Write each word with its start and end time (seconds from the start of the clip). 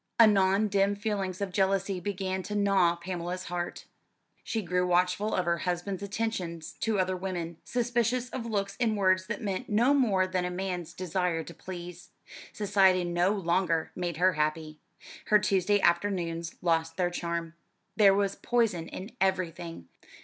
Anon 0.19 0.67
dim 0.67 0.95
feelings 0.95 1.41
of 1.41 1.51
jealousy 1.51 1.99
began 1.99 2.41
to 2.41 2.55
gnaw 2.55 2.95
Pamela's 2.95 3.43
heart. 3.43 3.85
She 4.43 4.63
grew 4.63 4.87
watchful 4.87 5.35
of 5.35 5.45
her 5.45 5.59
husband's 5.59 6.01
attentions 6.01 6.73
to 6.79 6.97
other 6.99 7.15
women, 7.15 7.57
suspicious 7.63 8.27
of 8.31 8.47
looks 8.47 8.75
and 8.79 8.97
words 8.97 9.27
that 9.27 9.43
meant 9.43 9.69
no 9.69 9.93
more 9.93 10.25
than 10.25 10.43
a 10.43 10.49
man's 10.49 10.95
desire 10.95 11.43
to 11.43 11.53
please. 11.53 12.09
Society 12.51 13.03
no 13.03 13.29
longer 13.31 13.91
made 13.95 14.17
her 14.17 14.33
happy. 14.33 14.79
Her 15.25 15.37
Tuesday 15.37 15.79
afternoons 15.81 16.55
lost 16.63 16.97
their 16.97 17.11
charm. 17.11 17.53
There 17.95 18.15
was 18.15 18.33
poison 18.35 18.87
in 18.87 19.11
everything. 19.21 19.87